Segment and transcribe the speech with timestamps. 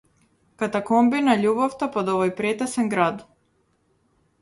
[0.63, 3.25] Катакомби на љубовта под овој претесен град.